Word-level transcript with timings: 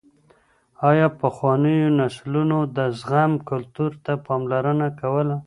ايا 0.89 1.07
پخوانيو 1.19 1.89
نسلونو 1.99 2.57
د 2.77 2.77
زغم 2.99 3.31
کلتور 3.49 3.91
ته 4.05 4.13
پاملرنه 4.25 4.87
کوله؟ 4.99 5.35